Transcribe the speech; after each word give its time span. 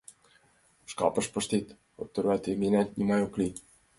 Шкапыш 0.91 1.27
пыштет, 1.33 1.67
от 2.01 2.07
тарвате 2.13 2.51
гынат, 2.61 2.89
нимат 2.97 3.21
ок 3.25 3.33
лий... 3.39 3.53